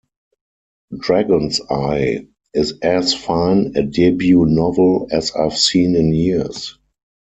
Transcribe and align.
Dragon's 0.97 1.61
Eye 1.69 2.25
is 2.55 2.79
as 2.81 3.13
fine 3.13 3.73
a 3.75 3.83
debut 3.83 4.47
novel 4.47 5.07
as 5.11 5.31
I've 5.35 5.55
seen 5.55 5.95
in 5.95 6.11
years. 6.11 6.75